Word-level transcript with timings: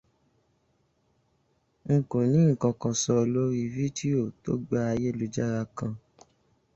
N 1.95 1.97
kò 2.09 2.17
ni 2.31 2.39
nǹkan 2.49 2.73
kan 2.81 2.95
sọ 3.03 3.15
lórí 3.33 3.61
fídíò 3.73 4.21
to 4.43 4.51
gba 4.65 4.79
ayélujára 4.91 5.61
kan. 5.77 5.93